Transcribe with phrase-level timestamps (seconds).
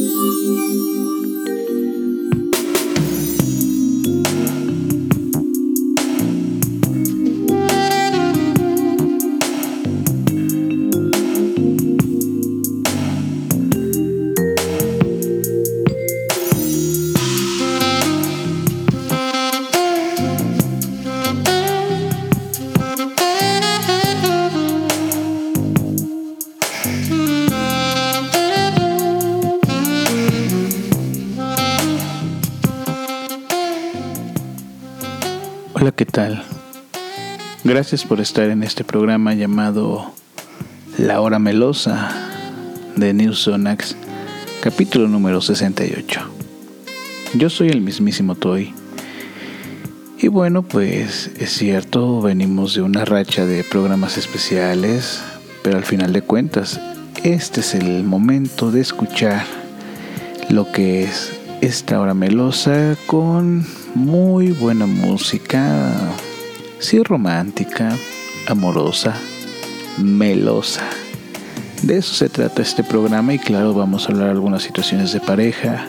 [0.00, 0.12] Thank
[1.70, 2.09] you.
[37.70, 40.12] Gracias por estar en este programa llamado
[40.98, 42.10] La Hora Melosa
[42.96, 43.94] de New Sonax,
[44.60, 46.20] capítulo número 68.
[47.34, 48.74] Yo soy el mismísimo Toy.
[50.18, 55.22] Y bueno, pues es cierto, venimos de una racha de programas especiales,
[55.62, 56.80] pero al final de cuentas,
[57.22, 59.46] este es el momento de escuchar
[60.48, 65.94] lo que es esta hora melosa con muy buena música,
[66.80, 67.90] sí romántica,
[68.48, 69.14] amorosa,
[69.98, 70.82] melosa.
[71.82, 75.20] De eso se trata este programa y claro, vamos a hablar de algunas situaciones de
[75.20, 75.86] pareja,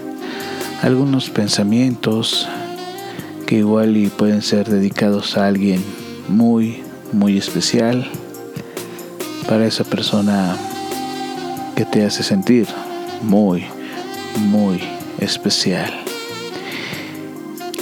[0.84, 2.48] algunos pensamientos
[3.48, 5.84] que igual y pueden ser dedicados a alguien
[6.28, 6.84] muy,
[7.14, 8.10] muy especial,
[9.48, 10.56] para esa persona
[11.76, 12.68] que te hace sentir
[13.22, 13.66] muy,
[14.40, 14.82] muy
[15.20, 15.92] especial.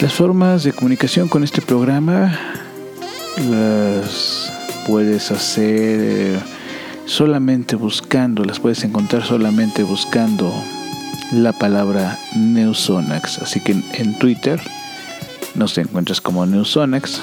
[0.02, 2.59] Las formas de comunicación con este programa
[3.48, 4.52] las
[4.88, 6.40] puedes hacer eh,
[7.06, 10.52] solamente buscando, las puedes encontrar solamente buscando
[11.32, 13.40] la palabra Neusonax.
[13.40, 14.60] Así que en Twitter
[15.56, 17.22] nos encuentras como Neusonax.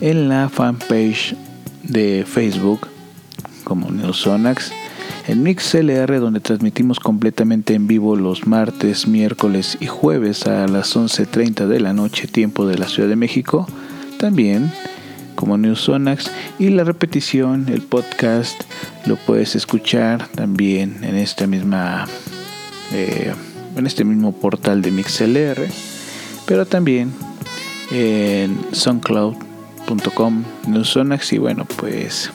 [0.00, 1.36] En la fanpage
[1.82, 2.88] de Facebook
[3.64, 4.72] como Neusonax
[5.26, 11.66] en MixLR, donde transmitimos completamente en vivo los martes, miércoles y jueves a las 11.30
[11.66, 13.66] de la noche, tiempo de la Ciudad de México,
[14.18, 14.70] también
[15.34, 18.62] como Newsonax y la repetición, el podcast,
[19.06, 22.06] lo puedes escuchar también en esta misma
[22.92, 23.32] eh,
[23.76, 25.68] en este mismo portal de MixLR,
[26.46, 27.12] pero también
[27.90, 32.30] en soundcloud.com Newsonax y bueno pues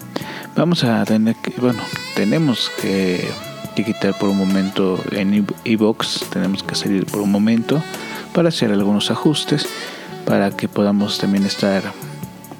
[0.56, 1.82] vamos a tener que, bueno,
[2.16, 3.28] tenemos que,
[3.76, 7.82] quitar por un momento en iBox, tenemos que salir por un momento
[8.34, 9.66] para hacer algunos ajustes
[10.26, 11.84] para que podamos también estar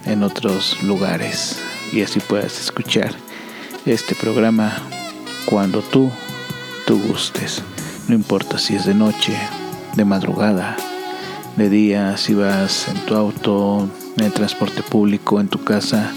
[0.06, 1.60] en otros lugares
[1.92, 3.14] y así puedas escuchar
[3.86, 4.78] este programa
[5.46, 6.12] cuando tú,
[6.86, 7.62] tú gustes.
[8.08, 9.38] No importa si es de noche,
[9.96, 10.76] de madrugada,
[11.56, 16.12] de día, si vas en tu auto, en el transporte público, en tu casa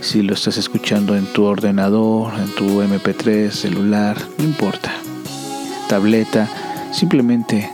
[0.00, 4.90] si lo estás escuchando en tu ordenador, en tu MP3, celular, no importa.
[5.88, 6.48] Tableta,
[6.92, 7.70] simplemente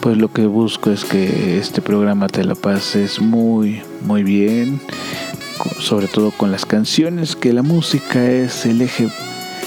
[0.00, 4.80] pues lo que busco es que este programa te la pases muy muy bien,
[5.78, 9.08] sobre todo con las canciones, que la música es el eje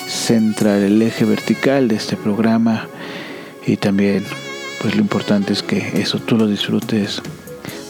[0.08, 2.88] central, el eje vertical de este programa
[3.66, 4.24] y también
[4.82, 7.22] pues lo importante es que eso tú lo disfrutes.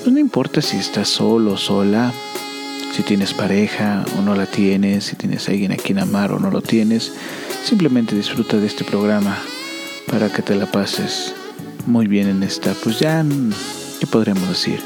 [0.02, 2.12] Pues no importa si estás solo o sola,
[2.94, 6.52] si tienes pareja o no la tienes, si tienes alguien a quien amar o no
[6.52, 7.14] lo tienes,
[7.64, 9.38] simplemente disfruta de este programa
[10.12, 11.34] para que te la pases
[11.86, 13.26] muy bien en esta, pues ya,
[14.00, 14.80] ¿qué podríamos decir?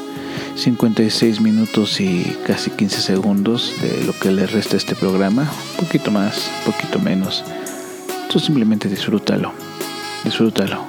[0.55, 5.85] 56 minutos y casi 15 segundos de lo que le resta a este programa, un
[5.85, 7.43] poquito más, un poquito menos.
[8.29, 9.53] Tú simplemente disfrútalo,
[10.23, 10.83] disfrútalo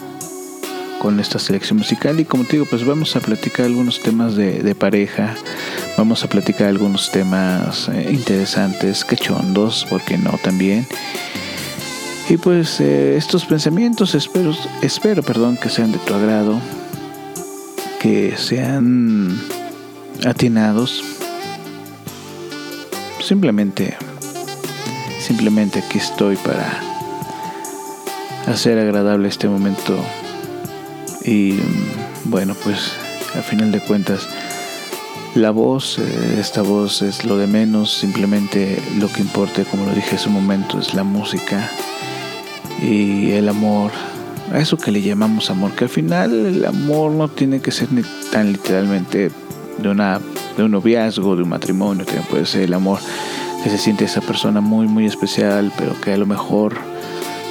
[1.00, 4.62] con esta selección musical y como te digo, pues vamos a platicar algunos temas de,
[4.62, 5.36] de pareja,
[5.98, 10.86] Vamos a platicar algunos temas eh, interesantes, cachondos, porque no también.
[12.28, 16.60] Y pues eh, estos pensamientos espero, espero perdón, que sean de tu agrado,
[18.00, 19.40] que sean
[20.26, 21.02] atinados.
[23.20, 23.96] Simplemente,
[25.18, 26.82] simplemente aquí estoy para
[28.46, 29.98] hacer agradable este momento.
[31.24, 31.58] Y
[32.24, 32.92] bueno, pues
[33.38, 34.28] a final de cuentas,
[35.34, 39.94] la voz, eh, esta voz es lo de menos, simplemente lo que importa, como lo
[39.94, 41.70] dije hace un momento, es la música
[42.80, 43.90] y el amor,
[44.52, 47.92] a eso que le llamamos amor, que al final el amor no tiene que ser
[47.92, 49.30] ni tan literalmente
[49.78, 50.20] de, una,
[50.56, 52.98] de un noviazgo, de un matrimonio, también puede ser el amor
[53.62, 56.76] que se siente esa persona muy, muy especial, pero que a lo mejor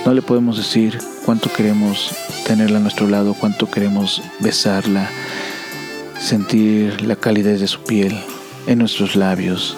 [0.05, 2.11] no le podemos decir cuánto queremos
[2.45, 5.09] tenerla a nuestro lado, cuánto queremos besarla
[6.19, 8.17] sentir la calidez de su piel
[8.67, 9.77] en nuestros labios,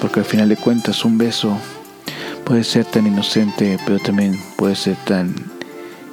[0.00, 1.58] porque al final de cuentas un beso
[2.46, 5.34] Puede ser tan inocente, pero también puede ser tan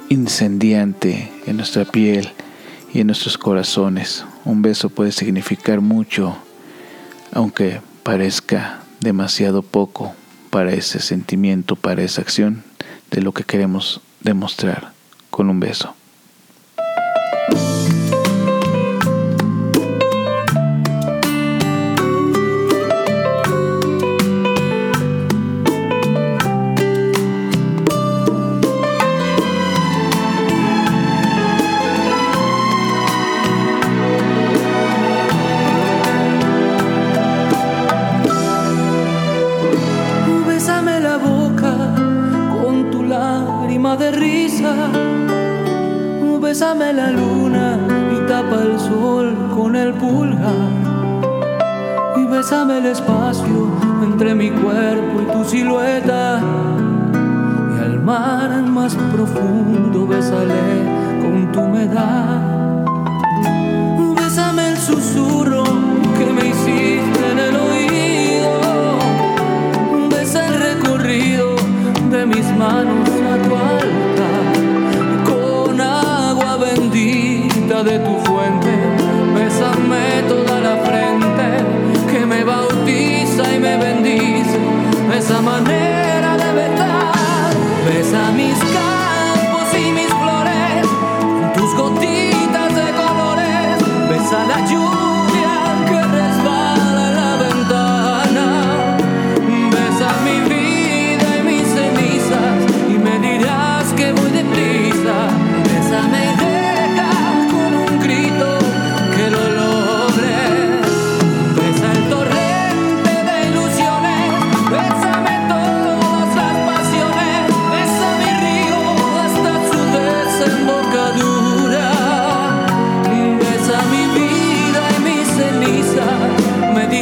[0.08, 2.28] incendiante en nuestra piel
[2.92, 4.24] y en nuestros corazones.
[4.44, 6.36] Un beso puede significar mucho,
[7.30, 10.12] aunque parezca demasiado poco
[10.50, 12.64] para ese sentimiento, para esa acción
[13.12, 14.90] de lo que queremos demostrar
[15.30, 15.94] con un beso.
[46.64, 47.78] Bésame la luna
[48.10, 50.72] y tapa el sol con el pulgar.
[52.16, 53.68] Y bésame el espacio
[54.02, 56.40] entre mi cuerpo y tu silueta.
[57.70, 60.88] Y al mar más profundo besaré
[61.20, 62.86] con tu humedad.
[64.16, 65.64] Bésame el susurro
[66.16, 68.52] que me hiciste en el oído.
[70.08, 71.56] Besa el recorrido
[72.10, 74.03] de mis manos a tu alma
[77.84, 78.72] de tu fuente,
[79.34, 81.46] bésame toda la frente,
[82.10, 84.58] que me bautiza y me bendice,
[85.14, 87.52] esa manera de besar,
[87.86, 90.86] besa mis campos y mis flores,
[91.54, 95.13] tus gotitas de colores, besa la lluvia.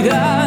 [0.03, 0.42] Yeah.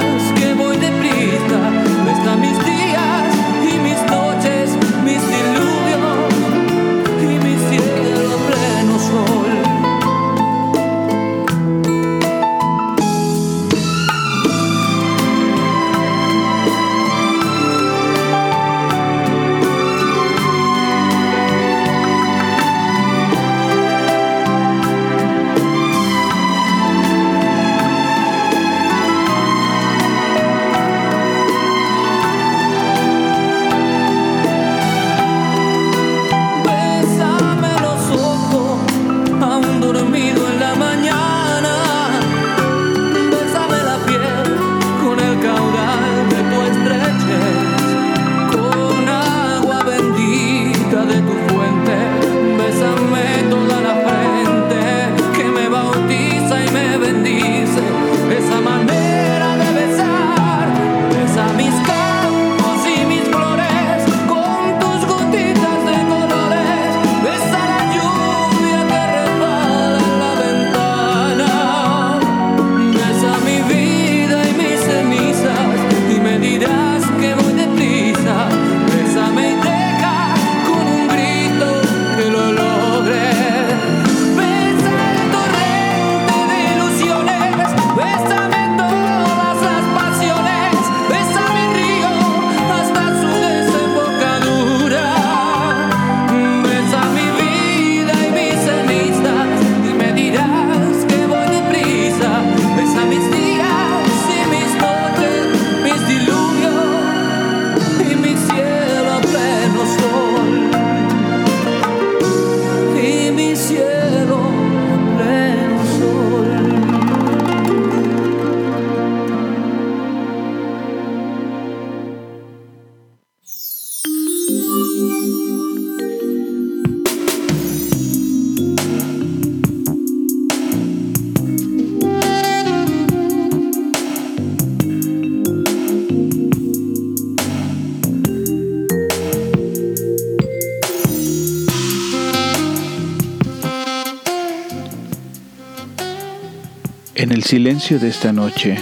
[147.25, 148.77] En el silencio de esta noche,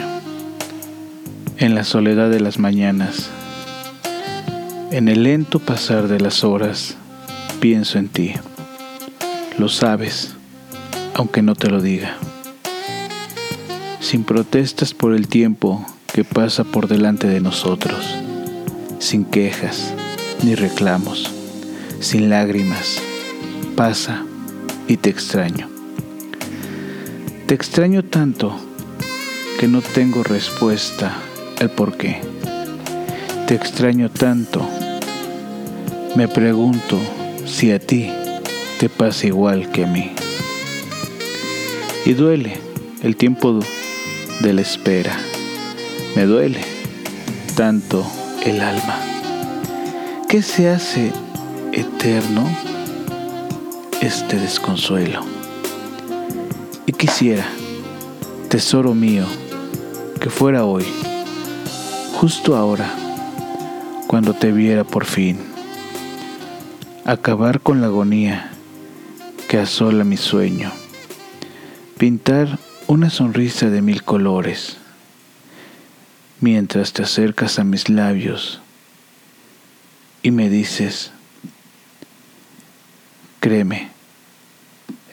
[1.60, 3.30] en la soledad de las mañanas,
[4.92, 6.98] en el lento pasar de las horas,
[7.62, 8.34] pienso en ti.
[9.58, 10.36] Lo sabes,
[11.14, 12.18] aunque no te lo diga.
[14.02, 18.14] Sin protestas por el tiempo que pasa por delante de nosotros,
[19.00, 19.94] sin quejas
[20.44, 21.32] ni reclamos,
[22.02, 23.02] sin lágrimas,
[23.78, 24.26] pasa
[24.90, 25.73] y te extraño.
[27.48, 28.56] Te extraño tanto
[29.60, 31.14] que no tengo respuesta
[31.60, 32.22] al por qué.
[33.48, 34.66] Te extraño tanto.
[36.16, 36.98] Me pregunto
[37.46, 38.10] si a ti
[38.80, 40.12] te pasa igual que a mí.
[42.06, 42.58] Y duele
[43.04, 43.60] el tiempo
[44.40, 45.16] de la espera.
[46.16, 46.62] Me duele
[47.56, 48.06] tanto
[48.46, 48.98] el alma.
[50.30, 51.12] ¿Qué se hace
[51.74, 52.50] eterno
[54.02, 55.33] este desconsuelo?
[57.04, 57.46] Quisiera,
[58.48, 59.26] tesoro mío,
[60.22, 60.86] que fuera hoy,
[62.14, 62.96] justo ahora,
[64.08, 65.38] cuando te viera por fin,
[67.04, 68.52] acabar con la agonía
[69.50, 70.72] que asola mi sueño,
[71.98, 72.58] pintar
[72.88, 74.78] una sonrisa de mil colores,
[76.40, 78.62] mientras te acercas a mis labios
[80.22, 81.12] y me dices,
[83.42, 83.92] créeme,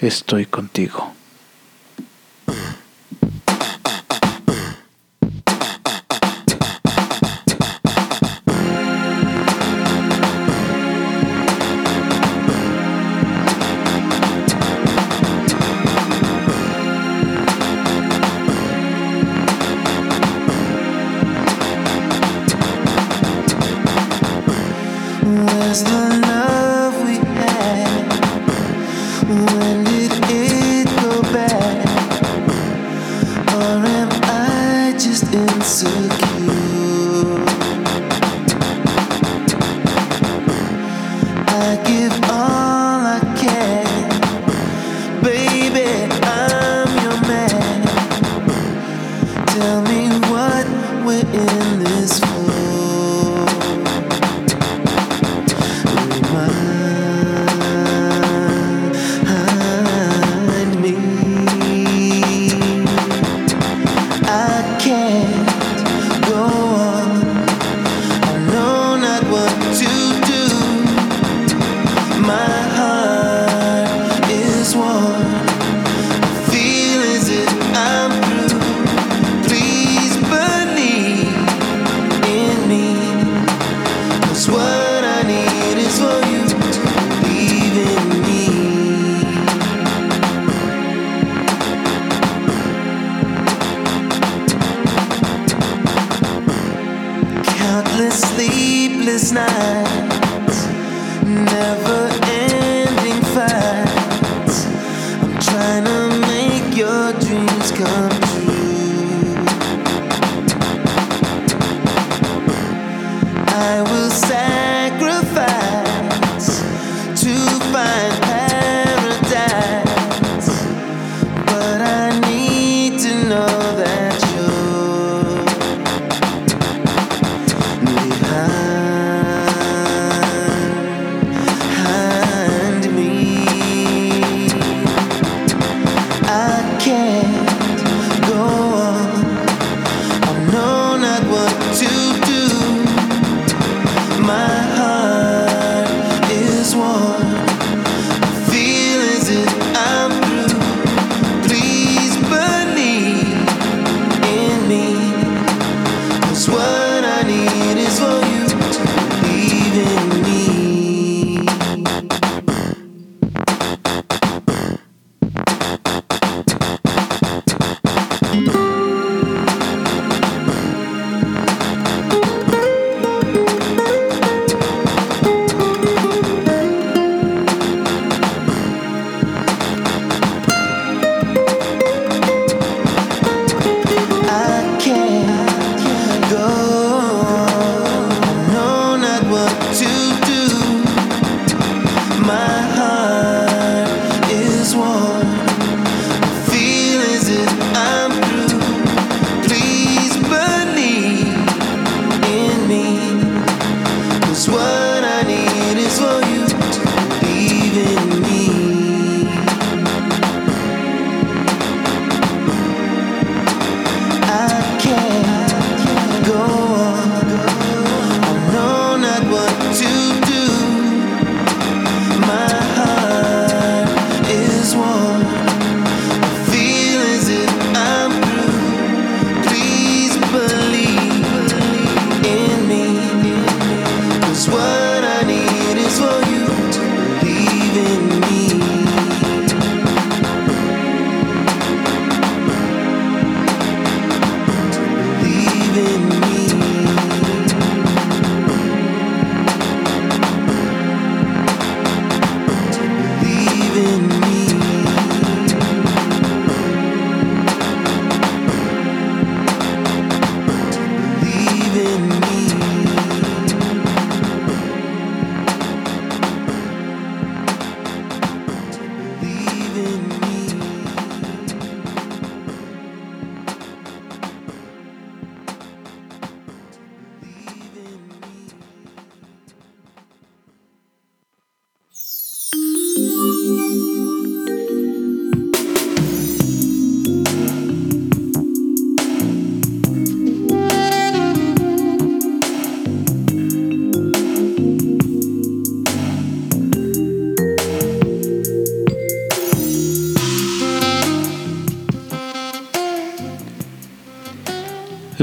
[0.00, 1.14] estoy contigo.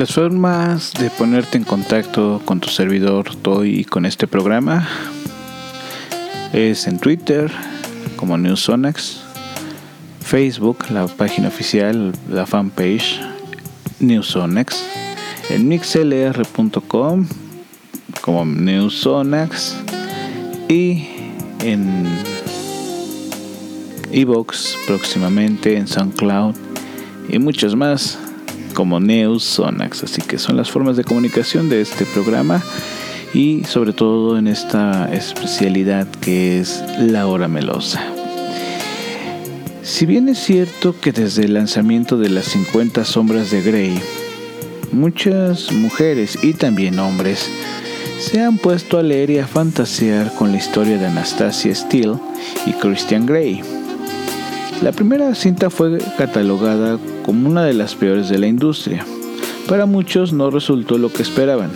[0.07, 4.87] Las formas de ponerte en contacto con tu servidor TOY y con este programa.
[6.53, 7.51] Es en Twitter
[8.15, 9.19] como Newsonax,
[10.21, 13.19] Facebook, la página oficial, la fanpage
[13.99, 14.81] Newsonax,
[15.49, 17.27] en mixlr.com
[18.21, 19.75] como Newsonax.
[20.69, 21.05] Y
[21.59, 22.05] en
[24.13, 26.55] Evox próximamente en SoundCloud
[27.27, 28.17] y muchos más
[28.77, 30.03] como Neus Sonax.
[30.03, 32.63] Así que son las formas de comunicación de este programa
[33.33, 38.03] y sobre todo en esta especialidad que es la hora melosa.
[39.81, 43.99] Si bien es cierto que desde el lanzamiento de las 50 sombras de Grey,
[44.91, 47.49] muchas mujeres y también hombres
[48.19, 52.17] se han puesto a leer y a fantasear con la historia de Anastasia Steele
[52.67, 53.63] y Christian Grey.
[54.81, 59.03] La primera cinta fue catalogada como una de las peores de la industria.
[59.67, 61.71] Para muchos no resultó lo que esperaban.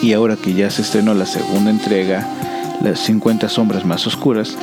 [0.00, 2.26] Y ahora que ya se estrenó la segunda entrega,
[2.82, 4.56] Las 50 sombras más oscuras,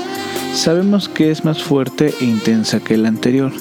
[0.53, 3.51] sabemos que es más fuerte e intensa que la anterior,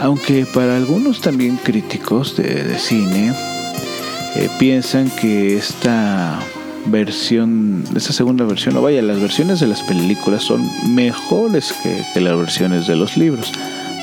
[0.00, 3.32] aunque para algunos también críticos de, cine
[4.34, 6.40] eh, piensan que esta
[6.86, 10.62] versión, esta segunda versión, o vaya, las versiones de las películas son
[10.94, 13.52] mejores que, las versiones de los libros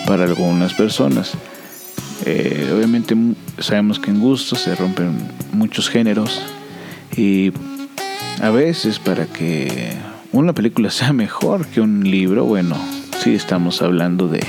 [0.05, 1.33] para algunas personas.
[2.25, 3.15] Eh, obviamente
[3.59, 5.17] sabemos que en gusto se rompen
[5.53, 6.41] muchos géneros
[7.15, 7.51] y
[8.41, 9.93] a veces para que
[10.31, 12.75] una película sea mejor que un libro, bueno,
[13.23, 14.43] sí estamos hablando de,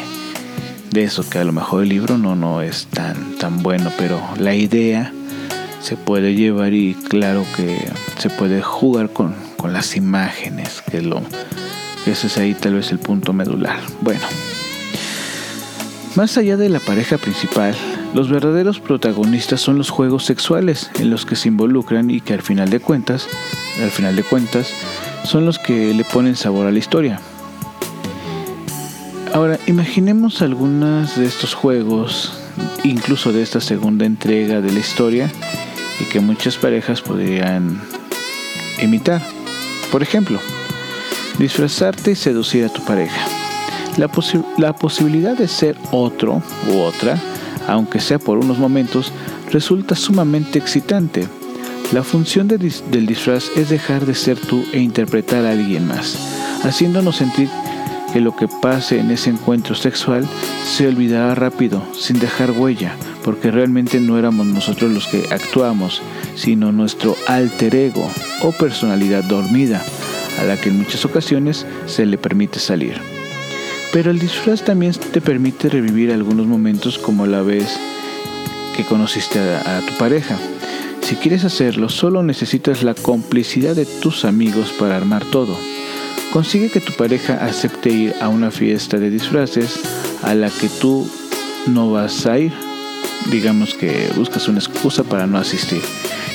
[0.90, 4.20] de eso, que a lo mejor el libro no, no es tan, tan bueno, pero
[4.38, 5.12] la idea
[5.80, 7.78] se puede llevar y claro que
[8.18, 11.22] se puede jugar con, con las imágenes, que lo
[12.04, 13.80] que ese es ahí tal vez el punto medular.
[14.00, 14.22] Bueno,
[16.14, 17.74] más allá de la pareja principal,
[18.14, 22.42] los verdaderos protagonistas son los juegos sexuales en los que se involucran y que al
[22.42, 23.28] final de cuentas,
[23.82, 24.72] al final de cuentas,
[25.24, 27.20] son los que le ponen sabor a la historia.
[29.34, 32.32] Ahora, imaginemos algunos de estos juegos,
[32.82, 35.30] incluso de esta segunda entrega de la historia,
[36.00, 37.80] y que muchas parejas podrían
[38.82, 39.22] imitar.
[39.90, 40.38] Por ejemplo,
[41.38, 43.26] disfrazarte y seducir a tu pareja.
[43.96, 47.18] La, posibilidad de ser otro u otra,
[47.66, 49.12] aunque sea por unos momentos,
[49.50, 51.26] resulta sumamente excitante.
[51.92, 56.16] La función del disfraz es dejar de ser tú e interpretar a alguien más,
[56.62, 57.48] haciéndonos sentir
[58.12, 60.26] que lo que pase en ese encuentro sexual
[60.64, 66.02] se olvidará rápido, sin dejar huella, porque realmente no éramos nosotros los que actuamos,
[66.35, 68.11] sino nuestro alter ego
[68.42, 69.83] o personalidad dormida,
[70.40, 72.94] a la que en muchas ocasiones se le permite salir.
[73.92, 77.78] Pero el disfraz también te permite revivir algunos momentos como la vez
[78.76, 80.37] que conociste a, tu pareja.
[81.00, 85.57] Si quieres hacerlo, solo necesitas la complicidad de tus amigos para armar todo.
[86.33, 89.81] Consigue que tu pareja acepte ir a una fiesta de disfraces
[90.22, 91.11] a la que tú
[91.66, 92.67] no vas a ir.
[93.26, 95.83] Digamos que buscas una excusa para no asistir.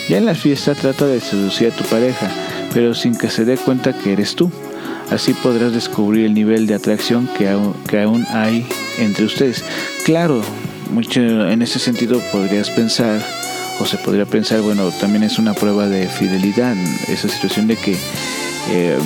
[0.10, 2.30] Ya en la fiesta trata de seducir a tu pareja,
[2.74, 4.52] pero sin que se dé cuenta que eres tú.
[5.10, 8.65] Así podrás descubrir el nivel de atracción que aún, que aún hay
[9.00, 9.63] entre ustedes.
[10.06, 10.41] Claro,
[10.91, 13.19] mucho en ese sentido podrías pensar,
[13.80, 16.76] o se podría pensar, bueno, también es una prueba de fidelidad,
[17.08, 17.98] esa situación de que...
[18.72, 18.98] Eh,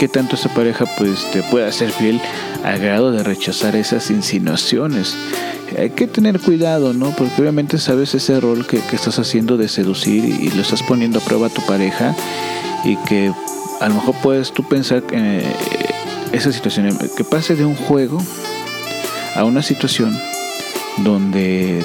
[0.00, 2.22] que tanto esa pareja pues te pueda ser fiel
[2.64, 5.14] al grado de rechazar esas insinuaciones.
[5.78, 7.10] Hay que tener cuidado, ¿no?
[7.10, 11.18] Porque obviamente sabes ese rol que, estás haciendo de seducir y, y, lo estás poniendo
[11.18, 12.16] a prueba a tu pareja
[12.82, 13.30] y que
[13.78, 15.42] a lo mejor puedes tú pensar que eh,
[16.32, 18.22] esa situación, que pase de un juego
[19.36, 20.18] a una situación
[21.04, 21.84] donde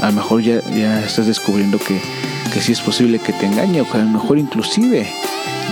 [0.00, 2.00] a lo mejor ya, ya estás descubriendo que,
[2.52, 5.06] que sí es posible que te engañe o que a lo mejor inclusive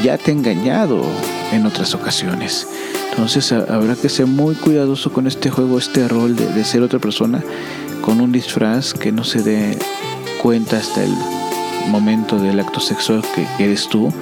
[0.02, 1.02] ya te ha engañado
[1.52, 2.66] en otras ocasiones.
[3.10, 7.42] Entonces habrá que ser muy cuidadoso con este juego, este rol de, ser otra persona
[8.00, 9.78] con un disfraz que no se dé
[10.42, 11.12] cuenta hasta el
[11.88, 14.12] momento del acto sexual que eres tú.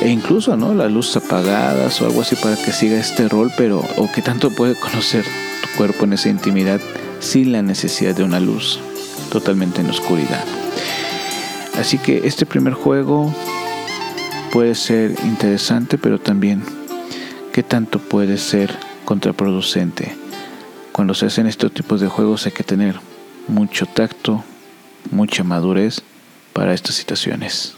[0.00, 3.82] E incluso no las luces apagadas o algo así para que siga este rol pero
[3.96, 6.78] o que tanto puede conocer tu cuerpo en esa intimidad
[7.20, 8.80] sin la necesidad de una luz
[9.30, 10.44] totalmente en oscuridad
[11.78, 13.32] así que este primer juego
[14.52, 16.62] puede ser interesante pero también
[17.52, 20.14] ¿qué tanto puede ser contraproducente?
[20.92, 22.96] Cuando se hacen estos tipos de juegos hay que tener
[23.46, 24.44] mucho tacto,
[25.10, 26.02] mucha madurez
[26.52, 27.77] para estas situaciones.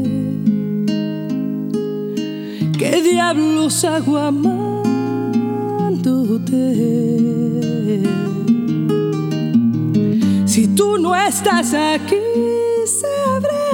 [3.01, 4.91] diablos hago amándote.
[10.45, 12.17] Si tú no estás aquí,
[12.85, 13.71] sabrás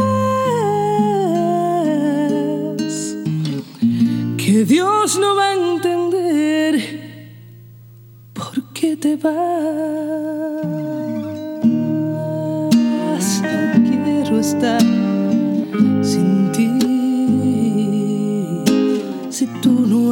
[4.38, 6.74] que Dios no va a entender
[8.34, 9.97] por qué te vas.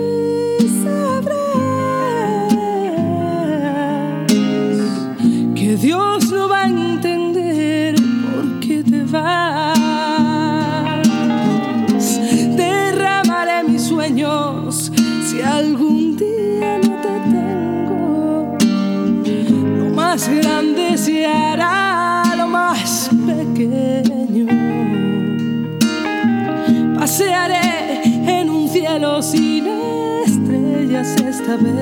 [31.44, 31.76] esta vez,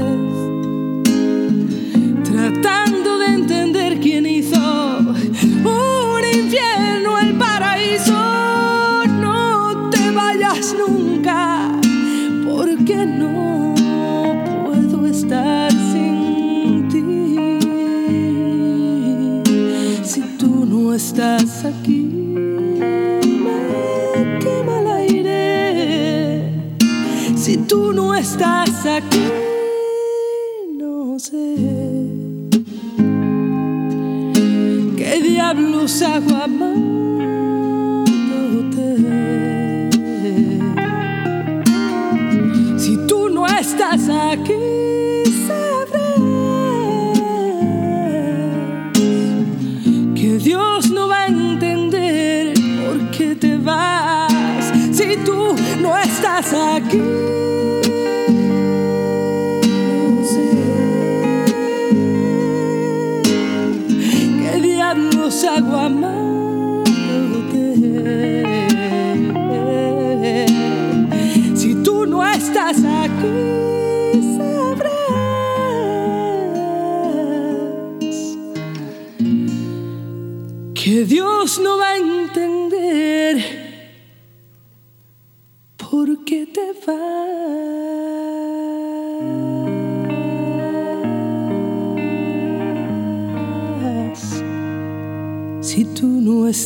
[2.23, 9.05] tratando de entender quién hizo un infierno el paraíso.
[9.19, 11.79] No te vayas nunca,
[12.43, 13.75] porque no
[14.65, 17.03] puedo estar sin ti.
[20.03, 22.09] Si tú no estás aquí,
[23.45, 26.51] me quema el aire.
[27.35, 28.70] Si tú no estás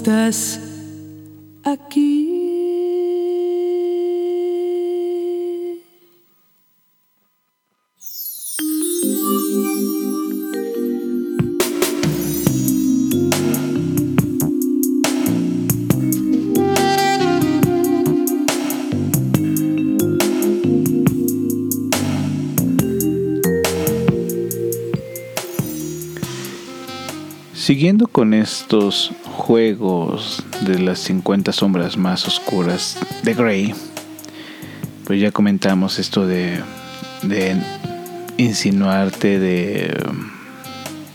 [0.05, 0.59] estás
[1.63, 2.21] aquí.
[27.55, 29.11] Siguiendo con estos
[29.45, 33.75] juegos de las 50 sombras más oscuras de Grey,
[35.05, 36.59] pues ya comentamos esto de,
[37.21, 37.55] de
[38.37, 40.03] insinuarte, de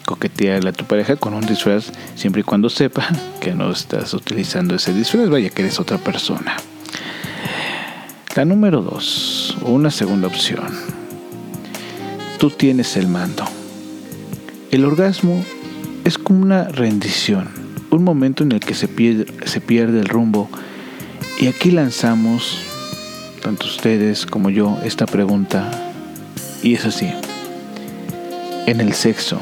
[0.05, 3.05] coquetearle a tu pareja con un disfraz, siempre y cuando sepa
[3.41, 6.57] que no estás utilizando ese disfraz, vaya que eres otra persona.
[8.37, 10.69] La número dos, una segunda opción.
[12.39, 13.45] Tú tienes el mando.
[14.71, 15.45] El orgasmo
[16.05, 17.60] es como una rendición,
[17.91, 20.49] un momento en el que se pierde, se pierde el rumbo.
[21.39, 22.59] Y aquí lanzamos,
[23.43, 25.71] tanto ustedes como yo, esta pregunta.
[26.63, 27.11] Y es así.
[28.67, 29.41] En el sexo,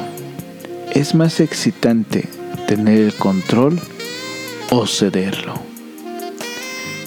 [0.93, 2.29] ¿Es más excitante
[2.67, 3.79] tener el control
[4.71, 5.55] o cederlo?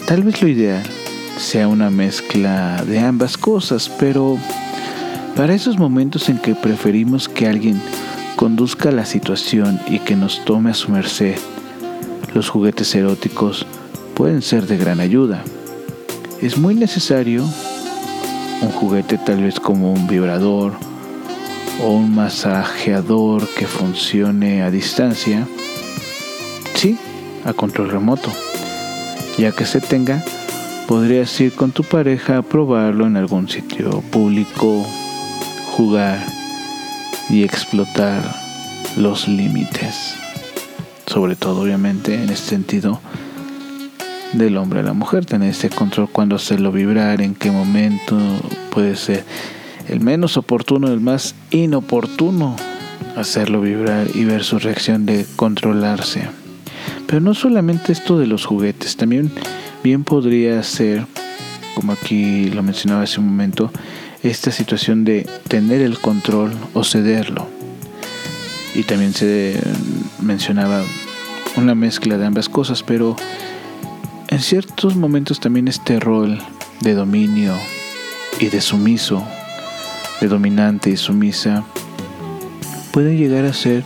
[0.06, 0.84] Tal vez lo ideal
[1.38, 4.38] sea una mezcla de ambas cosas, pero
[5.36, 7.82] para esos momentos en que preferimos que alguien
[8.42, 11.36] conduzca la situación y que nos tome a su merced,
[12.34, 13.68] los juguetes eróticos
[14.16, 15.44] pueden ser de gran ayuda.
[16.42, 17.44] Es muy necesario
[18.64, 20.74] un juguete tal vez como un vibrador,
[21.84, 25.48] o un masajeador que funcione a distancia,
[26.74, 26.98] sí,
[27.46, 28.32] a control remoto.
[29.38, 30.24] Ya que se tenga,
[30.88, 34.84] podrías ir con tu pareja a probarlo en algún sitio público,
[35.76, 36.41] jugar
[37.32, 38.22] y explotar
[38.98, 40.16] los límites.
[41.08, 43.00] Sobre todo, obviamente, en este sentido
[44.34, 48.18] del hombre a la mujer, tener ese control cuando hacerlo vibrar, en qué momento
[48.72, 49.26] puede ser
[49.88, 52.56] el menos oportuno, el más inoportuno,
[53.16, 56.30] hacerlo vibrar y ver su reacción de controlarse.
[57.08, 59.32] Pero no solamente esto de los juguetes, también
[59.84, 61.06] bien podría ser,
[61.76, 63.72] como aquí lo mencionaba hace un momento,
[64.24, 67.48] esta situación de tener el control o cederlo.
[68.74, 69.60] Y también se
[70.20, 70.84] mencionaba
[71.58, 73.16] una mezcla de ambas cosas, pero
[74.30, 76.42] en ciertos momentos también este rol
[76.82, 77.54] de dominio
[78.40, 79.26] y de sumiso
[80.22, 81.64] de dominante y sumisa
[82.92, 83.84] puede llegar a ser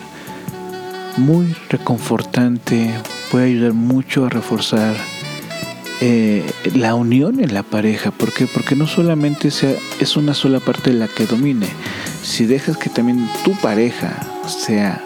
[1.16, 2.94] muy reconfortante,
[3.32, 4.96] puede ayudar mucho a reforzar
[6.02, 8.12] eh, la unión en la pareja.
[8.12, 8.48] ¿Por qué?
[8.48, 11.68] Porque no solamente sea, es una sola parte la que domine.
[12.22, 14.16] Si dejas que también tu pareja
[14.48, 15.02] sea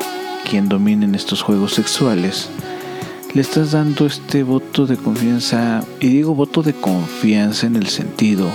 [0.49, 2.49] quien domine en estos juegos sexuales,
[3.33, 8.49] le estás dando este voto de confianza, y digo voto de confianza en el sentido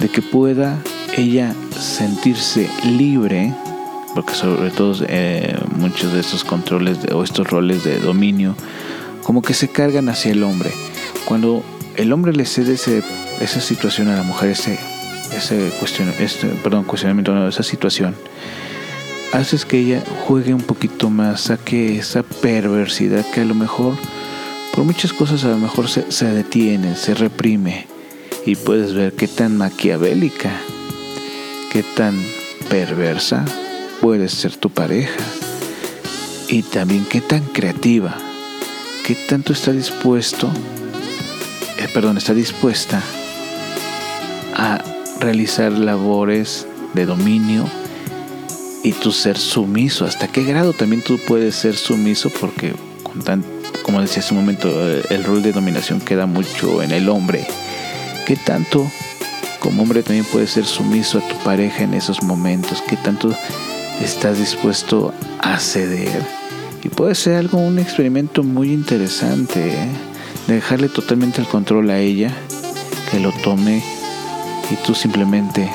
[0.00, 0.78] de que pueda
[1.16, 3.52] ella sentirse libre,
[4.14, 8.56] porque sobre todo eh, muchos de estos controles o estos roles de dominio,
[9.22, 10.72] como que se cargan hacia el hombre.
[11.24, 11.64] Cuando
[11.96, 14.78] el hombre le cede esa situación a la mujer, ese,
[15.36, 18.14] ese cuestión, este, perdón, cuestionamiento, esa situación,
[19.32, 23.94] haces que ella juegue un poquito más, saque esa perversidad que a lo mejor,
[24.74, 27.86] por muchas cosas a lo mejor se, se detiene, se reprime,
[28.46, 30.60] y puedes ver qué tan maquiavélica
[31.74, 32.14] qué tan
[32.70, 33.44] perversa
[34.00, 35.18] puede ser tu pareja
[36.46, 38.16] y también qué tan creativa,
[39.04, 40.52] qué tanto está dispuesto,
[41.84, 43.02] eh, perdón, está dispuesta
[44.54, 44.82] a
[45.20, 47.68] realizar labores de dominio
[48.82, 50.04] y tu ser sumiso.
[50.04, 52.30] ¿Hasta qué grado también tú puedes ser sumiso?
[52.30, 52.74] Porque,
[53.82, 57.46] como decía hace un momento, el rol de dominación queda mucho en el hombre.
[58.26, 58.90] ¿Qué tanto
[59.60, 63.34] como hombre también puedes ser sumiso a tu pareja en esos momentos, que tanto
[64.02, 66.22] estás dispuesto a ceder.
[66.82, 70.13] Y puede ser algo, un experimento muy interesante, ¿eh?
[70.52, 72.30] Dejarle totalmente el control a ella,
[73.10, 73.82] que lo tome
[74.70, 75.70] y tú simplemente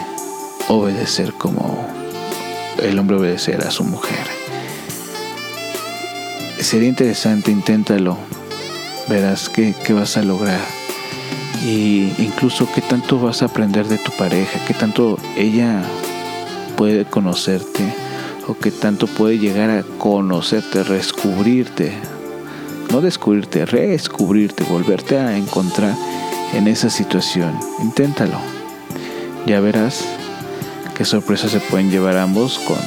[0.67, 1.88] obedecer como
[2.82, 4.27] el hombre obedecer a su mujer.
[6.60, 8.17] Sería interesante, inténtalo,
[9.08, 10.62] verás que, que vas a lograr.
[11.65, 15.82] Y incluso qué tanto vas a aprender de tu pareja, qué tanto ella
[16.77, 17.84] puede conocerte
[18.47, 21.93] o qué tanto puede llegar a conocerte, descubrirte,
[22.91, 25.95] no descubrirte, redescubrirte, volverte a encontrar
[26.54, 27.58] en esa situación.
[27.82, 28.39] Inténtalo.
[29.45, 30.06] Ya verás
[30.95, 32.78] qué sorpresas se pueden llevar ambos con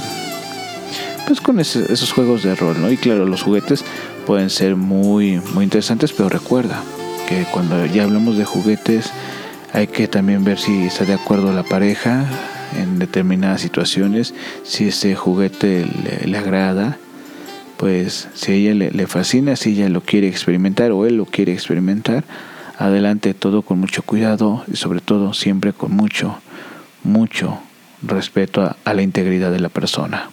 [1.27, 2.91] pues con esos juegos de rol, ¿no?
[2.91, 3.85] Y claro, los juguetes
[4.27, 6.83] pueden ser muy muy interesantes, pero recuerda,
[7.51, 9.11] cuando ya hablamos de juguetes
[9.73, 12.27] hay que también ver si está de acuerdo la pareja
[12.79, 14.35] en determinadas situaciones,
[14.65, 15.87] si ese juguete
[16.25, 16.99] le, agrada,
[17.83, 21.25] pues si a ella le, le, fascina, si ella lo quiere experimentar o él lo
[21.25, 22.23] quiere experimentar,
[22.79, 26.39] adelante todo con mucho cuidado y sobre todo siempre con mucho,
[27.03, 27.59] mucho
[28.01, 30.31] respeto a la integridad de la persona.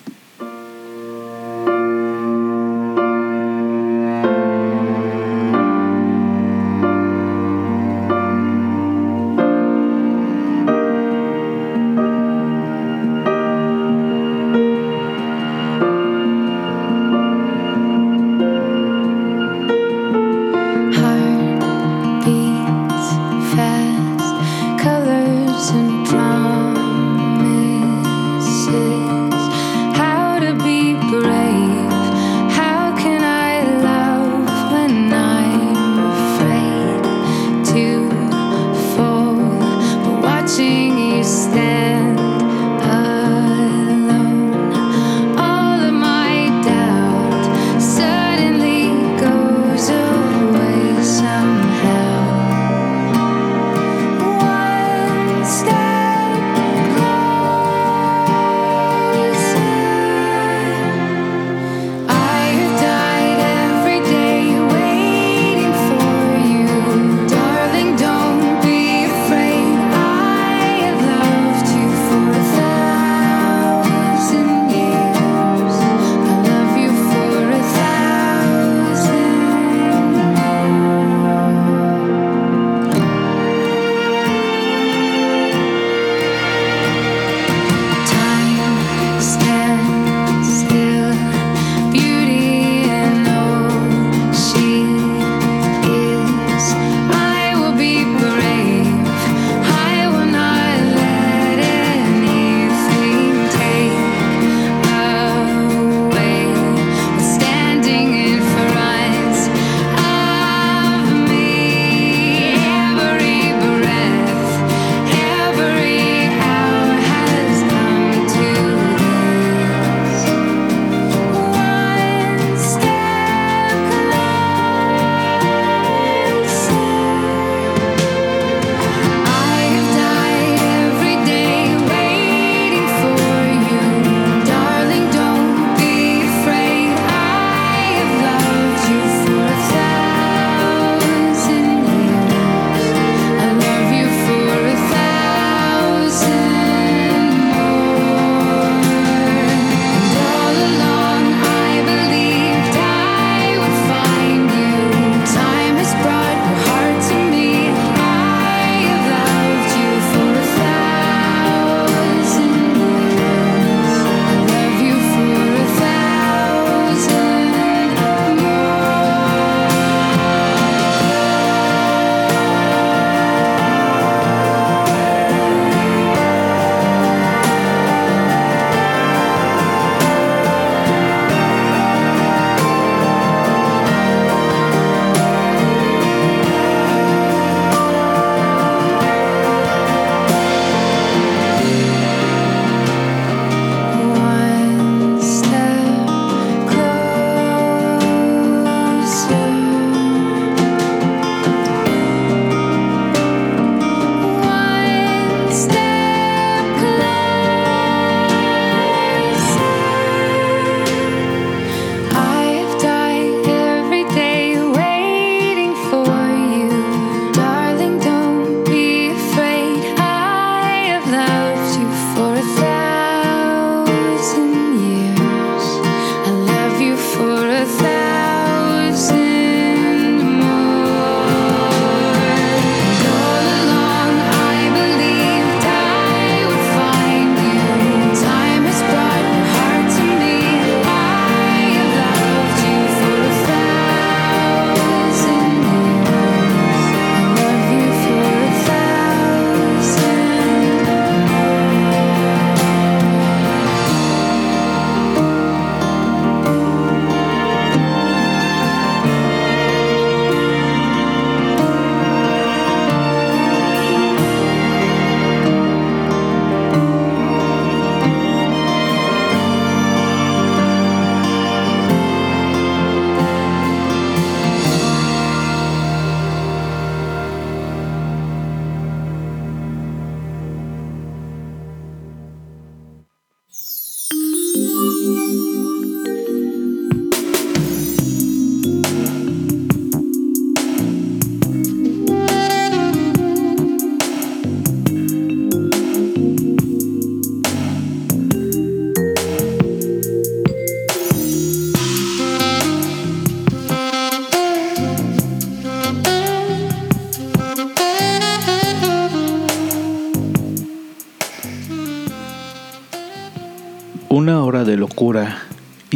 [284.80, 286.59] フフフ。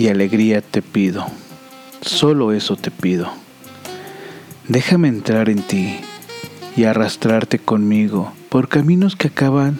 [0.03, 1.25] Y alegría te pido,
[2.01, 3.31] solo eso te pido.
[4.67, 5.95] Déjame entrar en ti
[6.75, 9.79] y arrastrarte conmigo por caminos que acaban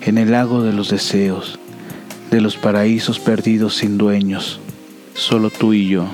[0.00, 1.58] en el lago de los deseos,
[2.30, 4.58] de los paraísos perdidos sin dueños,
[5.12, 6.06] solo tú y yo.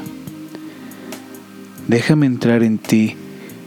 [1.86, 3.14] Déjame entrar en ti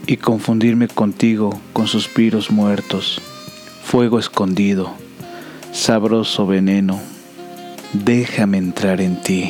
[0.06, 3.22] y confundirme contigo con suspiros muertos,
[3.86, 4.92] fuego escondido,
[5.72, 7.00] sabroso veneno
[7.94, 9.50] déjame entrar en ti.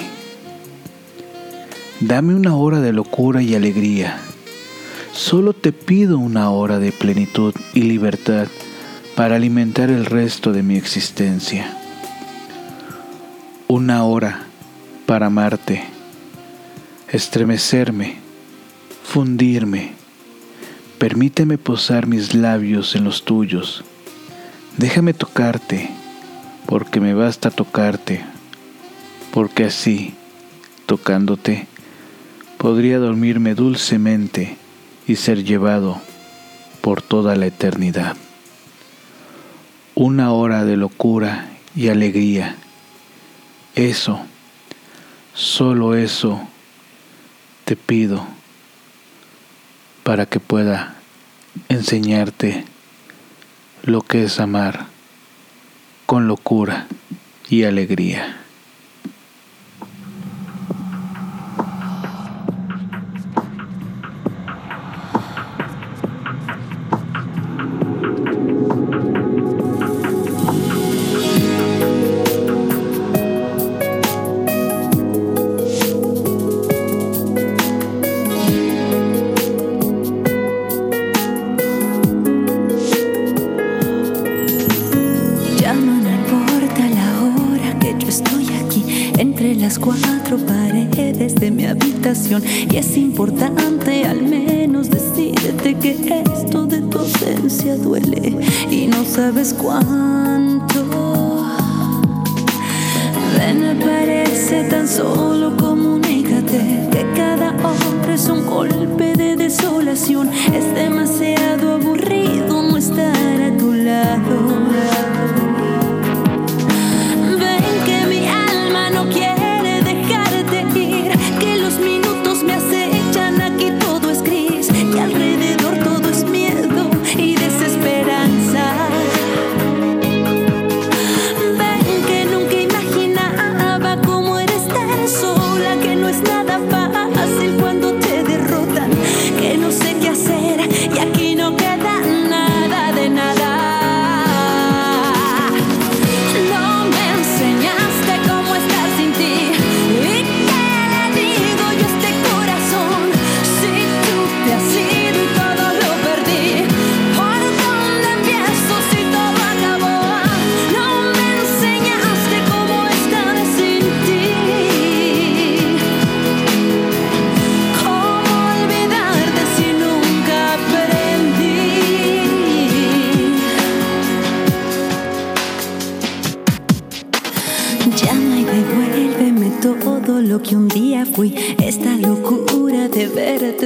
[1.99, 4.19] Dame una hora de locura y alegría.
[5.13, 8.47] Solo te pido una hora de plenitud y libertad
[9.15, 11.75] para alimentar el resto de mi existencia.
[13.67, 14.43] Una hora
[15.07, 15.85] para amarte,
[17.09, 18.17] estremecerme,
[19.03, 19.93] fundirme.
[20.99, 23.83] Permíteme posar mis labios en los tuyos.
[24.77, 25.89] Déjame tocarte
[26.67, 28.23] porque me basta tocarte,
[29.33, 30.13] porque así,
[30.85, 31.65] tocándote,
[32.57, 34.57] podría dormirme dulcemente
[35.07, 36.01] y ser llevado
[36.81, 38.15] por toda la eternidad.
[39.95, 42.55] Una hora de locura y alegría.
[43.75, 44.19] Eso,
[45.33, 46.41] solo eso
[47.65, 48.25] te pido
[50.03, 50.95] para que pueda
[51.69, 52.65] enseñarte
[53.83, 54.87] lo que es amar
[56.05, 56.87] con locura
[57.49, 58.46] y alegría.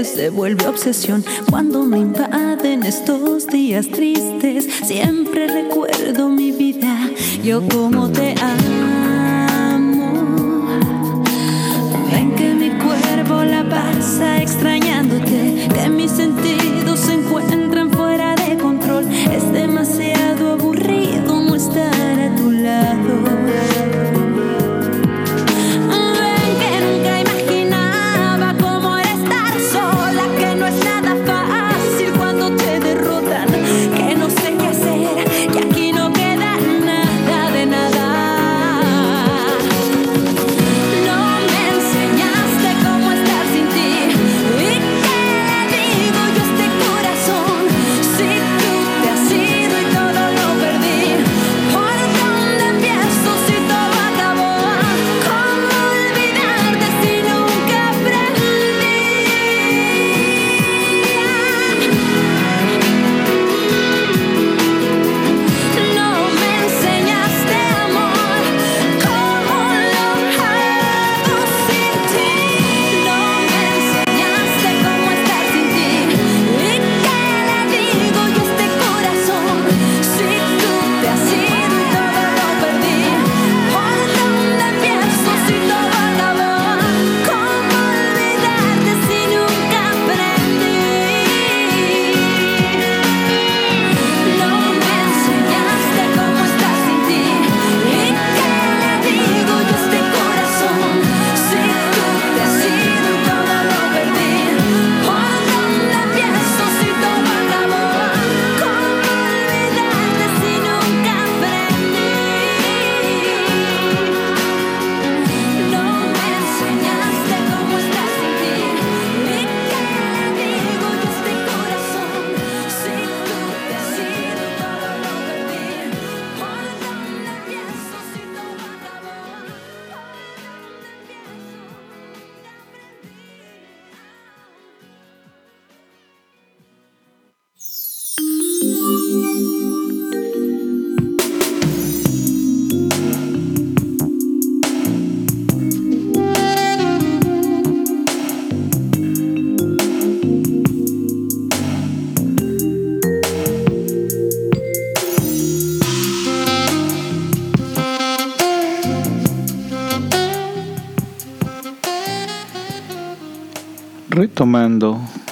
[0.04, 4.68] Se vuelve obsesión cuando me invaden estos días tristes.
[4.84, 7.10] Siempre recuerdo mi vida,
[7.44, 10.12] yo como te amo.
[12.12, 16.61] Ven que mi cuerpo la pasa extrañándote, que mis sentidos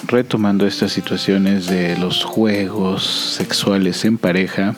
[0.07, 3.03] retomando, estas situaciones de los juegos
[3.37, 4.75] sexuales en pareja,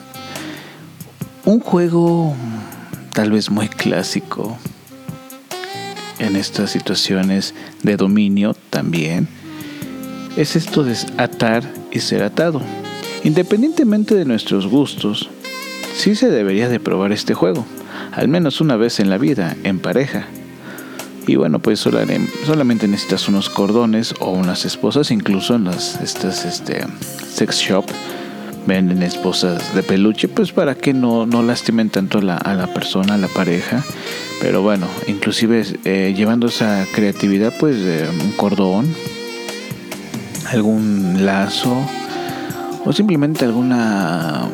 [1.44, 2.34] un juego
[3.12, 4.56] tal vez muy clásico
[6.18, 9.28] en estas situaciones de dominio también
[10.36, 12.62] es esto de atar y ser atado.
[13.24, 15.28] Independientemente de nuestros gustos,
[15.94, 17.66] sí se debería de probar este juego,
[18.12, 20.26] al menos una vez en la vida, en pareja.
[21.26, 26.84] Y bueno, pues solamente necesitas unos cordones o unas esposas, incluso en las estas este,
[27.28, 27.84] sex shop
[28.66, 33.18] venden esposas de peluche, pues para que no, no lastimen tanto a la, persona, a
[33.18, 33.84] la pareja.
[34.40, 37.76] Pero bueno, inclusive eh, llevando esa creatividad, pues
[38.20, 38.92] un cordón,
[40.50, 41.76] algún lazo
[42.84, 44.48] o simplemente alguna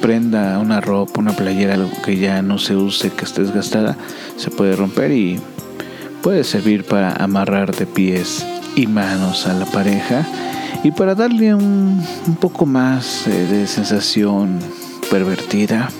[0.00, 3.96] prenda, una ropa, una playera, algo que ya no se use, que esté desgastada,
[4.36, 5.40] se puede romper y
[6.22, 8.46] Puede servir para amarrar de pies
[8.76, 10.24] y manos a la pareja
[10.84, 12.00] y para darle un,
[12.40, 14.60] poco más eh, de sensación
[15.10, 15.90] pervertida.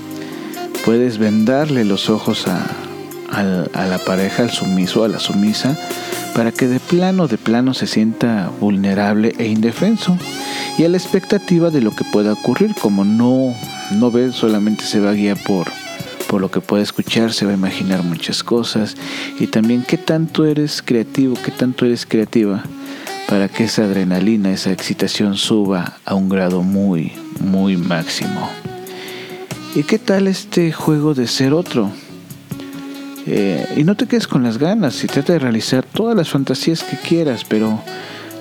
[0.85, 5.77] Puedes vendarle los ojos a, la pareja, al sumiso, a la sumisa,
[6.37, 10.17] para que de plano, de plano se sienta vulnerable e indefenso
[10.79, 13.55] y a la expectativa de lo que pueda ocurrir, como no,
[13.91, 15.82] no ve, solamente se va a por
[16.33, 18.97] por lo que puede escuchar se va a imaginar muchas cosas
[19.39, 22.65] y también qué tanto eres creativo, qué tanto eres creativa
[23.29, 28.49] para que esa adrenalina, esa excitación suba a un grado muy, muy máximo.
[29.75, 31.93] ¿Y qué tal este juego de ser otro?
[33.27, 36.83] Eh, y no te quedes con las ganas y trata de realizar todas las fantasías
[36.83, 37.79] que quieras, pero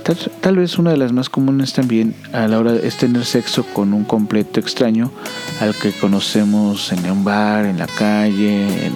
[0.04, 3.94] Tal, vez una de las más comunes también a la hora es tener sexo con
[3.94, 5.12] un completo extraño
[5.60, 8.94] al que conocemos en un bar, en la calle, en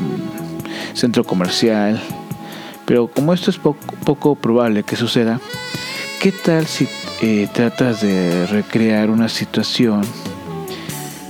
[0.95, 2.01] centro comercial.
[2.85, 5.39] Pero como esto es poco, probable que suceda,
[6.19, 6.87] ¿qué tal si
[7.21, 10.01] eh, tratas de recrear una situación,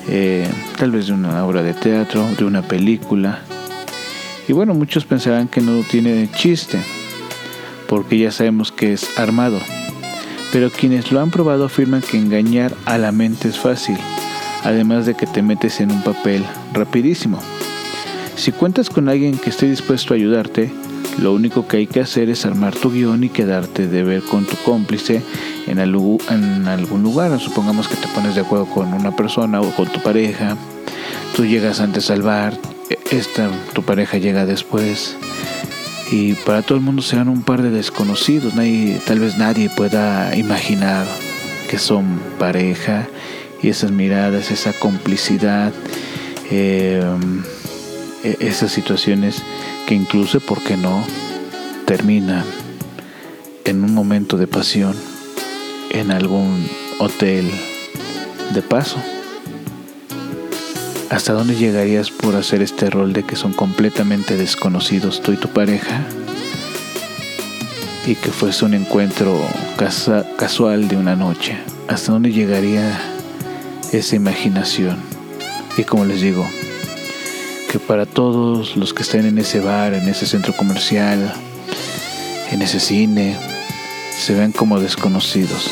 [0.08, 0.48] eh,
[0.78, 3.40] tal vez de una obra de teatro, de una película?
[4.48, 6.80] Y bueno, muchos pensarán que no tiene chiste
[7.88, 9.60] porque ya sabemos que es armado.
[10.52, 13.98] Pero quienes lo han probado afirman que engañar a la mente es fácil,
[14.64, 17.40] además de que te metes en un papel rapidísimo.
[18.36, 20.72] Si cuentas con alguien que esté dispuesto a ayudarte,
[21.20, 24.46] lo único que hay que hacer es armar tu guion y quedarte de ver con
[24.46, 25.22] tu cómplice
[25.68, 27.40] en, algún lugar.
[27.40, 30.58] Supongamos que te pones de acuerdo con una persona o con tu pareja.
[31.36, 32.58] Tú llegas antes al bar,
[32.90, 35.16] e, esta, tu pareja llega después
[36.12, 38.54] y para todo el mundo serán un par de desconocidos.
[39.06, 41.06] Tal vez nadie pueda imaginar
[41.70, 43.08] que son pareja
[43.62, 45.74] y esas miradas, esa complicidad,
[46.52, 47.44] em,
[48.24, 49.42] e, esas situaciones
[49.88, 51.04] que incluso, ¿por qué no?,
[51.86, 52.46] terminan
[53.64, 54.96] en un momento de pasión
[55.92, 56.68] en algún
[57.00, 57.50] hotel
[58.54, 58.98] de paso.
[61.16, 65.48] ¿Hasta dónde llegarías por hacer este rol de que son completamente desconocidos tú y tu
[65.48, 66.04] pareja?
[68.06, 69.40] Y que fuese un encuentro
[70.38, 71.58] casual de una noche.
[71.88, 73.00] ¿Hasta dónde llegaría
[73.94, 74.98] esa imaginación?
[75.78, 76.46] Y como les digo,
[77.72, 81.34] que para todos los que estén en ese bar, en ese centro comercial,
[82.52, 83.38] en ese cine,
[84.20, 85.72] se ven como desconocidos,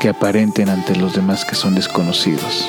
[0.00, 2.66] que aparenten ante los demás que son desconocidos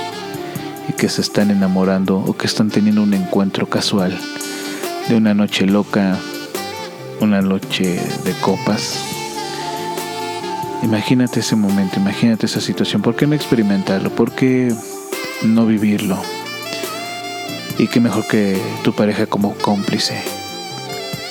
[0.87, 4.17] y que se están enamorando o que están teniendo un encuentro casual
[5.07, 6.17] de una noche loca,
[7.21, 8.99] una noche de copas.
[10.83, 13.01] Imagínate ese momento, imagínate esa situación.
[13.01, 14.09] ¿Por qué no experimentarlo?
[14.09, 14.73] ¿Por qué
[15.43, 16.17] no vivirlo?
[17.77, 20.21] Y qué mejor que tu pareja como cómplice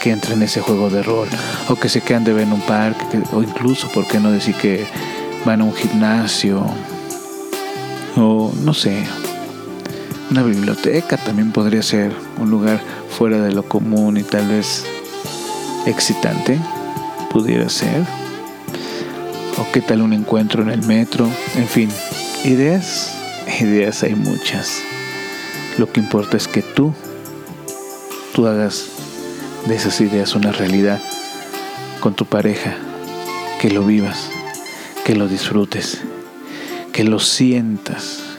[0.04, 1.26] que entre en ese juego de rol
[1.70, 4.54] o que se quedan de ver en un parque o incluso, ¿por qué no decir
[4.54, 4.84] que
[5.46, 6.62] van a un gimnasio?
[8.14, 9.02] O no sé,
[10.30, 12.80] una biblioteca también podría ser un lugar
[13.16, 14.84] fuera de lo común y tal vez
[15.86, 16.58] excitante,
[17.30, 18.02] pudiera ser.
[19.58, 21.88] O qué tal un encuentro en el metro, en fin,
[22.44, 23.12] ideas,
[23.60, 24.80] ideas hay muchas.
[25.78, 26.92] Lo que importa es que tú,
[28.34, 28.86] tú hagas
[29.66, 31.00] de esas ideas una realidad
[32.00, 32.76] con tu pareja,
[33.60, 34.28] que lo vivas,
[35.04, 36.00] que lo disfrutes,
[36.92, 38.33] que lo sientas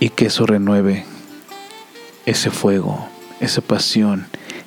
[0.00, 1.04] y que eso renueve
[2.26, 3.06] ese fuego,
[3.38, 4.26] esa pasión,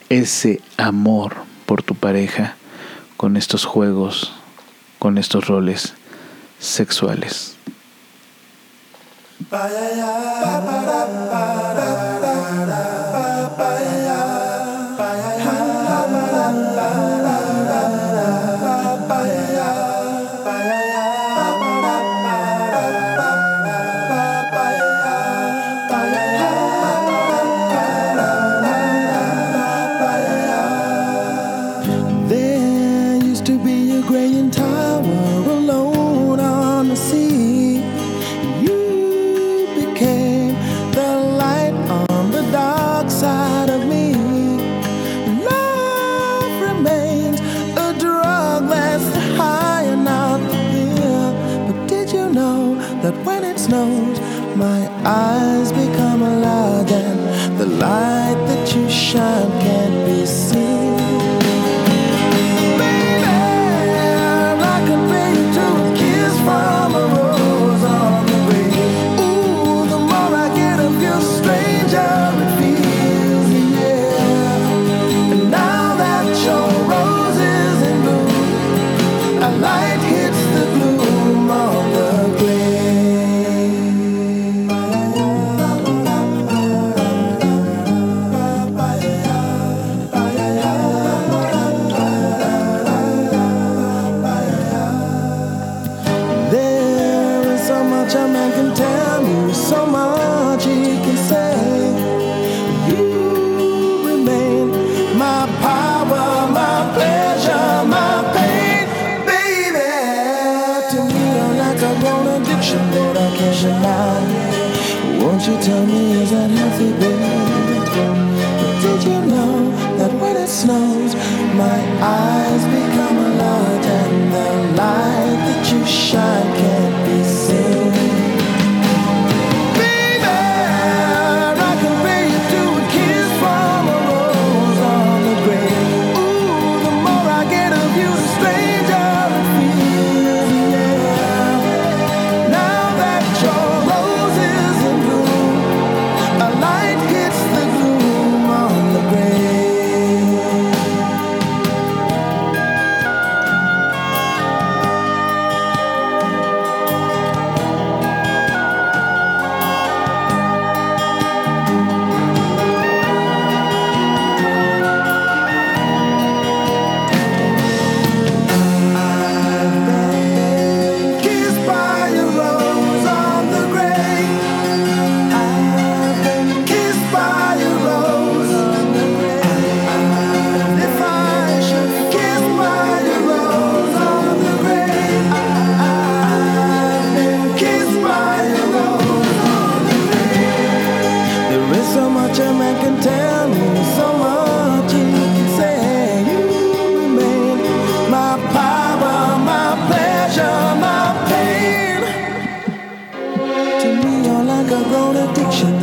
[0.10, 2.56] ese amor por tu pareja
[3.18, 4.32] con estos juegos,
[5.00, 5.96] con estos roles
[6.60, 7.58] sexuales.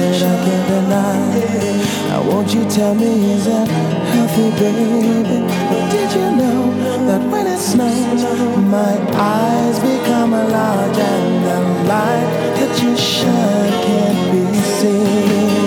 [0.00, 2.08] that I can't deny.
[2.08, 3.68] Now won't you tell me is that
[4.12, 5.38] healthy, baby?
[5.68, 6.60] But did you know
[7.08, 8.22] that when it snows,
[8.76, 11.58] my eyes become large and the
[11.92, 15.59] light that you shine can't be seen.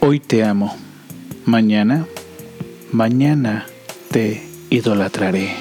[0.00, 0.76] Hoy te amo.
[1.44, 2.06] Mañana,
[2.92, 3.66] mañana
[4.12, 5.56] te idolatraré.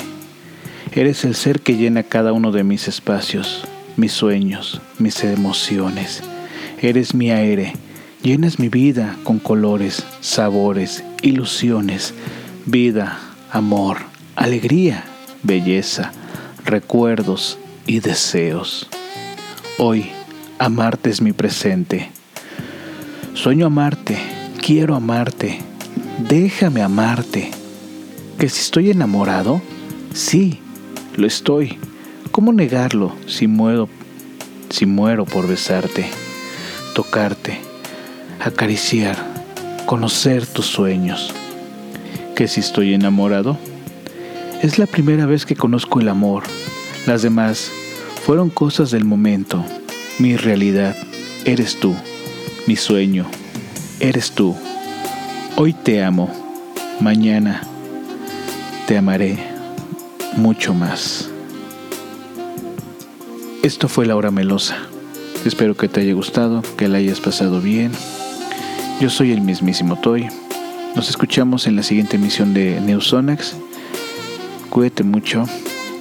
[0.93, 3.63] Eres el ser que llena cada uno de mis espacios,
[3.95, 6.21] mis sueños, mis emociones.
[6.79, 7.73] Eres mi aire.
[8.21, 12.13] Llenas mi vida con colores, sabores, ilusiones,
[12.67, 13.17] vida,
[13.51, 13.97] amor,
[14.35, 15.03] alegría,
[15.41, 16.11] belleza,
[16.63, 17.57] recuerdos
[17.87, 18.87] y deseos.
[19.79, 20.11] Hoy,
[20.59, 22.11] amarte es mi presente.
[23.37, 24.17] Sueño amarte
[24.67, 25.59] quiero amarte,
[26.27, 27.51] déjame amarte.
[28.39, 29.61] ¿Que si estoy enamorado?
[30.11, 30.59] Sí,
[31.15, 31.77] lo estoy.
[32.31, 33.89] ¿Cómo negarlo si muero,
[34.71, 36.09] si muero por besarte,
[36.95, 37.59] tocarte,
[38.43, 39.15] acariciar,
[39.85, 41.31] conocer tus sueños?
[42.35, 43.55] ¿Que si estoy enamorado?
[44.63, 46.41] Es la primera vez que conozco el amor.
[47.05, 47.71] Las demás
[48.25, 49.63] fueron cosas del momento.
[50.17, 50.95] Mi realidad
[51.45, 51.95] eres tú,
[52.67, 53.25] mi sueño
[53.99, 54.55] eres tú.
[55.55, 56.29] Hoy te amo,
[56.99, 57.61] mañana
[58.87, 59.37] te amaré
[60.35, 61.29] mucho más.
[63.63, 64.77] Esto fue Laura Melosa.
[65.45, 67.91] Espero que te haya gustado, que la hayas pasado bien.
[68.99, 70.27] Yo soy el mismísimo Toy.
[70.95, 73.55] Nos escuchamos en la siguiente emisión de Newsonax.
[74.69, 75.45] Cuídate mucho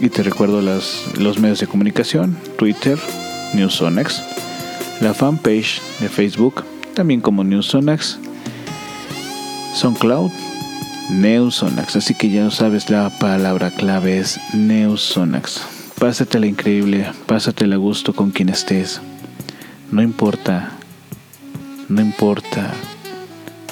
[0.01, 2.99] y te recuerdo los medios de comunicación, Twitter,
[3.55, 4.23] Newsonax,
[5.01, 8.19] la fanpage de Facebook, también como Newsonax,
[9.75, 10.31] SoundCloud,
[11.11, 11.97] Newsonax.
[11.97, 15.63] Así que ya sabes, la palabra clave es Newsonax.
[15.99, 19.01] Pásatela increíble, pásatela a gusto con quien estés.
[19.91, 20.73] No importa,
[21.89, 22.73] no importa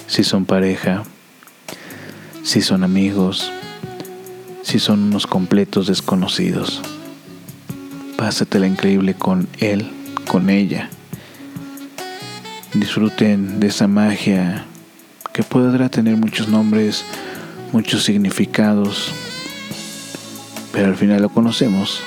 [0.07, 1.05] si son pareja,
[2.43, 3.51] si son amigos,
[4.63, 6.83] si son unos completos desconocidos.
[8.17, 9.91] Pásatela increíble con él,
[10.27, 10.91] con ella
[12.75, 14.67] disfruten de esa magia
[15.33, 17.05] que podrá tener muchos nombres,
[17.73, 19.13] muchos significados,
[20.73, 22.03] pero al final lo conocemos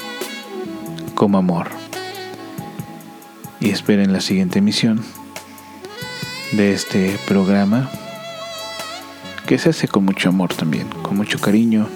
[1.15, 1.67] como amor.
[3.59, 5.03] Y esperen la siguiente emisión
[6.51, 7.89] de este programa
[9.47, 11.87] que se hace con mucho amor también, con mucho cariño,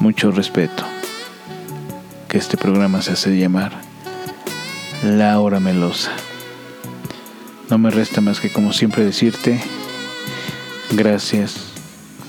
[0.00, 0.82] mucho respeto.
[2.28, 3.72] Que este programa se hace llamar
[5.04, 6.12] La Hora Melosa.
[7.68, 9.60] No me resta más que como siempre decirte
[10.92, 11.72] gracias,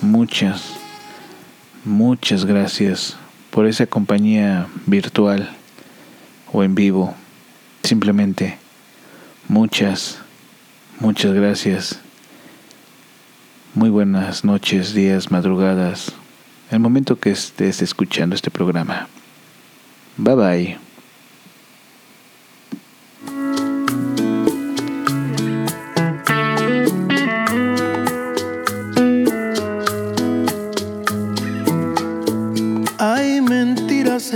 [0.02, 0.74] muchas,
[1.86, 3.18] muchas gracias
[3.52, 5.50] por esa compañía virtual
[6.52, 7.14] o en vivo.
[7.84, 8.58] Simplemente
[9.48, 10.20] muchas,
[11.00, 12.00] muchas gracias.
[13.76, 16.14] Muy buenas noches, días, madrugadas,
[16.72, 19.08] el momento que estés escuchando este programa.
[20.18, 20.87] Bye bye.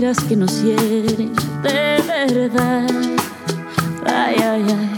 [0.00, 2.86] Hay que nos hieren de verdad.
[4.06, 4.97] Ay, ay, ay.